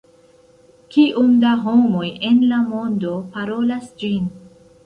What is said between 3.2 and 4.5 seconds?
parolas ĝin?